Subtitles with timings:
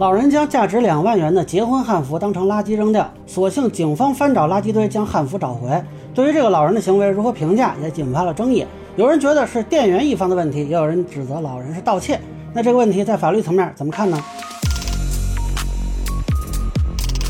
[0.00, 5.68] 老人将价值两万元的结婚汉服当成垃圾扔掉，所幸警方翻找垃圾堆将汉服找回。
[6.14, 8.66] 对于这个老人的行为如何评价，也引发了争议。
[8.96, 12.18] 有人觉得是店员一方的问题，也有人指责老人是盗窃。
[12.54, 14.18] 那这个问题在法律层面怎么看呢？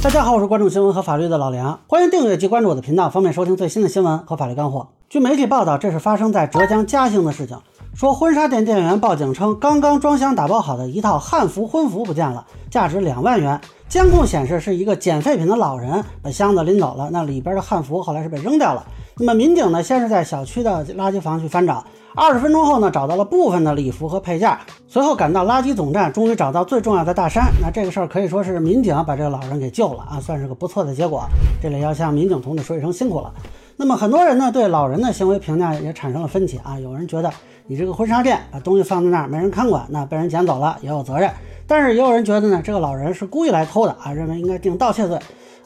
[0.00, 4.86] 大家好，我是关注新闻和法律的老梁，欢迎订阅及关注我的频道，方便收听最新的新闻和法律干货。
[5.08, 7.58] 据媒体报道，这是发生在浙江嘉兴的事情。
[7.94, 13.60] 说婚纱店店员报警称，刚刚装箱打包好的一套汉服婚服不见了，价值两万元。
[13.86, 18.82] 监控显示是一个捡废品的老人把箱子拎走了，那里边的汉服后来是被扔掉了。
[19.18, 21.84] 那么民警呢，先是在小区的垃圾房去翻找，
[22.16, 24.56] 二十分钟后呢，找到了部分的礼服和配件，
[24.88, 27.52] 随后赶到垃圾总站，终于找到最重要的大山。
[27.60, 31.24] 那这个事儿可以说是民警把这个老人给救了啊，算是个不错的结果。
[31.60, 33.30] 这里要向民警同志说一声辛苦了。
[33.76, 37.32] 那么很多人呢对老人的行为评价也产生了分歧啊，有人觉得
[37.66, 41.30] 你这个婚纱店把东西放在那儿没人看管，那被人捡走了也有责任。
[41.66, 45.18] 但是也有人觉得呢，这个老人是故意来偷的啊，认为应该定盗窃罪。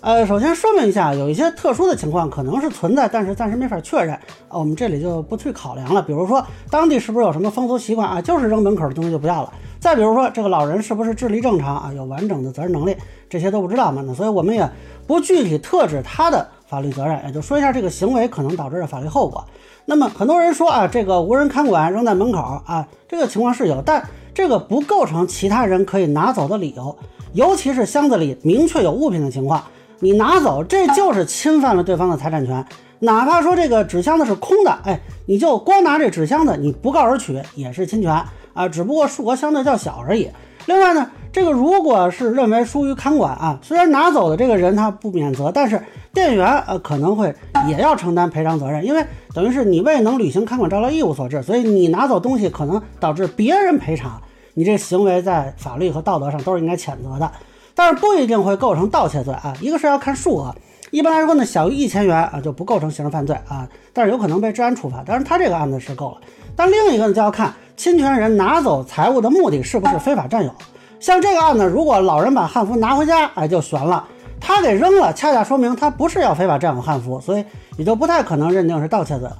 [0.02, 4.14] 呃，首先说明一下，有一些特殊的情况可能是存在，但是暂时没法确认
[4.48, 6.00] 啊，我们这里就不去考量了。
[6.02, 9.52] 比如说当地是不是有什么风俗习惯啊，就是扔门口的东西就不要了。
[9.80, 12.94] 再比如说这个老人是不是智力正常啊，有完整的责任能力，
[13.28, 14.04] 这些都不知道嘛。
[14.06, 14.68] 那所以我们也
[15.06, 19.44] 不具体特指他的法律责任，也就说一下这个行为可能导致的法律后果。
[19.84, 24.02] 那么很多人说啊，这个无人看管扔在门口啊，这个情况是有，但
[24.34, 26.96] 这个不构成其他人可以拿走的理由，
[27.32, 29.62] 尤其是箱子里明确有物品的情况，
[30.00, 32.64] 你拿走这就是侵犯了对方的财产权。
[32.98, 40.28] 哪怕说这个纸箱子是空的，哎，你就光拿这纸箱子，你不告而取也是侵权啊，只不过数额相对较小而已。
[40.66, 45.80] 另外呢，这个如果是认为疏于看管啊，虽然拿走的这个人他不免责，但是
[46.12, 47.34] 店员呃可能会
[47.68, 54.20] 也要承担赔偿责任，因为等于是你未能履行看管照料义务所致，所以你拿走东西可能导致别人赔偿。
[54.54, 57.30] 你这行为在法律和道德上都是应该谴责的，
[57.74, 59.54] 但是不一定会构成盗窃罪啊。
[59.60, 60.54] 一个是要看数额，
[60.90, 65.02] 一般来说呢，小于一千元啊就不构成刑事犯罪啊，但是有可能被治安处罚。
[65.04, 66.20] 当然他这个案子是够了，
[66.56, 70.50] 但另一个呢就要看侵权人拿走财物的目的是不是非法占有。
[70.98, 74.02] 像这个案子，如果老人把汉服拿回家，哎就悬了，
[74.40, 77.44] 他给扔了，恰恰说明他不是要非法占有汉服，所以
[77.76, 79.36] 也就不太可能认定是盗窃罪了。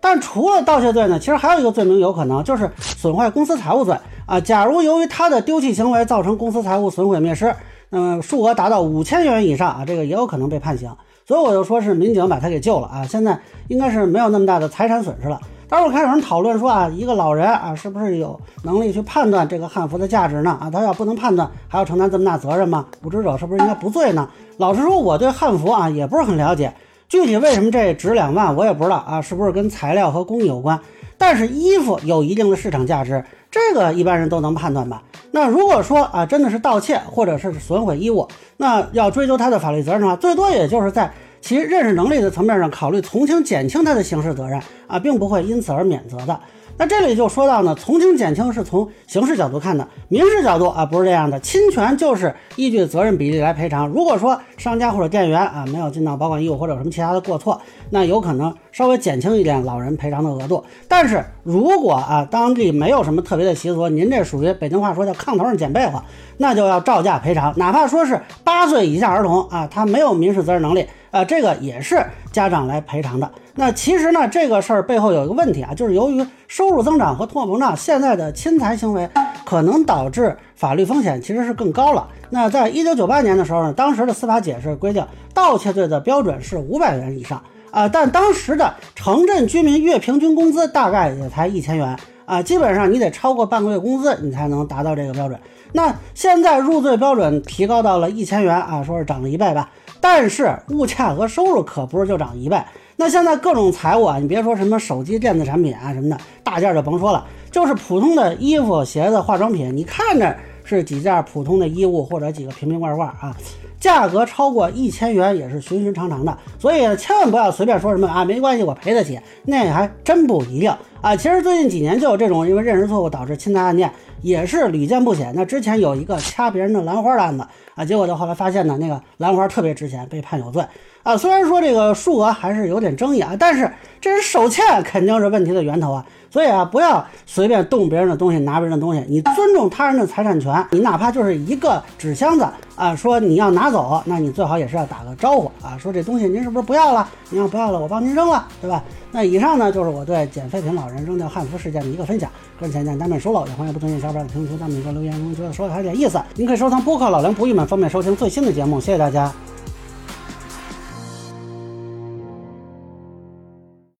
[0.00, 3.94] 但除了盗窃罪呢，其实还有一个罪名有可能就是损坏公司财物罪。
[4.24, 7.54] 啊，假如由于他的丢弃行为造成公司财物损毁灭失，
[7.88, 10.88] 那么数额达到五千元以上啊，这个也有可能被判刑。
[11.26, 15.40] 所以我就说是民警把他给救了啊，现在应该是没有那么大的财产损失了。
[15.70, 20.58] 待会儿看有人讨论说啊，一个老人啊，是不是有能力去判断这个汉服的价值呢？
[20.60, 22.84] 啊，他要不能判断，还要承担这么大责任吗？
[23.04, 24.28] 无知者是不是应该不罪呢？
[24.56, 26.74] 老实说，我对汉服啊也不是很了解，
[27.08, 30.80] 具体为什么这值两万我也不知道啊，是不是跟材料和工艺有关？
[31.16, 33.24] 但是衣服有一定的市场价值。
[33.48, 35.02] 这个一般人都能判断吧？
[35.30, 38.26] 那如果说啊，真的是盗窃或者是损毁衣物，
[38.56, 41.12] 那要追究他的法律责任的话，最多也就是在
[41.50, 46.40] 其认识能力的层面上考虑从轻减轻他的刑事责任啊，并不会因此而免责的。
[46.76, 51.40] 那这里就说到呢，从轻减轻是从刑事角度看的，民事角度啊不是这样的。
[51.40, 53.88] 侵权就是依据责任比例来赔偿。
[53.88, 60.64] 如果说商家或者店员啊没有尽到保管义务或者有什么其他的过错，那有可能稍微减轻一点老人赔偿的额度。
[60.86, 65.94] 但是如果啊当地没有什么特别的习俗，您这属于北京话说叫炕头上捡被子，
[66.36, 67.52] 那就要照价赔偿。
[67.56, 70.86] 哪怕说是八岁以下儿童啊，他没有民事责任能力。
[71.10, 73.30] 啊，这个也是家长来赔偿的。
[73.54, 79.08] 那其实呢，这个事儿背后有一个问题啊，就是由于收入增长和通货膨胀，现在的侵财行为
[79.44, 82.08] 可能导致法律风险其实是更高了。
[82.30, 85.04] 那在一九九八年的时候呢，当时的司法解释规定，
[85.34, 95.38] 盗窃罪的标准是五百元以上啊，但当时的城镇居民月平均工资大概也才一千元啊，基本上你得超过半个月工资，你才能达到这个标准。
[95.72, 99.70] 那现在入罪标准提高到了一千元啊，说是涨了一倍吧。
[100.00, 102.60] 但是物价和收入可不是就涨一倍。
[102.96, 113.34] 那现在各种财物啊，你别说什么手机、电子产品啊什么的，大件就甭说了，就是普通的衣服、鞋子、化妆品，你看着是几件普通的衣物或者几个瓶瓶罐罐啊，
[113.80, 116.36] 价格超过一千元也是寻寻常常的。
[116.58, 120.70] 所以千万不要随便说什么啊，没关系，我赔得起，那还真不一定
[121.00, 121.16] 啊。
[121.16, 123.90] 其实最近几年就有这种因为认识错误导致侵财案件，
[124.22, 125.32] 也是屡见不鲜。
[125.34, 127.46] 那之前有一个掐别人的兰花的案子。
[127.74, 130.62] 啊，结果到后来发现呢，那个兰花特别值钱，被判有罪
[131.10, 131.16] 啊。
[131.16, 133.70] 虽然说这个数额还是有点争议啊，但是
[134.00, 136.04] 这是手欠，肯定是问题的源头啊。
[136.32, 140.64] 所以啊，不要随便动别人的东西，拿别人的东西，你尊重他人的财产权。
[140.70, 142.46] 你哪怕就是一个纸箱子
[142.76, 147.08] 啊，说你要拿走，那你最好也是要打个招呼啊，说这东西您是不是不要了？
[147.30, 148.80] 您要不要了，我帮您扔了，对吧？
[149.10, 152.30] 那以上呢就是我对捡废品老人扔掉汉服事件的一个分享。
[152.60, 158.80] 个人浅见，难免疏漏，也欢迎不同意小伙伴评论区弹幕给我留言，如果觉得说的还有点意思，您可以收藏播客老梁不郁闷，方便收听最新的节目。
[158.80, 159.32] 谢谢大家。